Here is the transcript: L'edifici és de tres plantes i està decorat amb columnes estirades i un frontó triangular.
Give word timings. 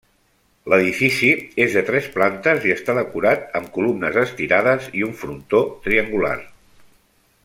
L'edifici 0.71 1.27
és 1.65 1.75
de 1.79 1.83
tres 1.89 2.07
plantes 2.15 2.65
i 2.69 2.73
està 2.77 2.95
decorat 3.01 3.45
amb 3.61 3.71
columnes 3.77 4.19
estirades 4.23 4.89
i 5.03 5.07
un 5.11 5.15
frontó 5.21 5.63
triangular. 5.89 6.37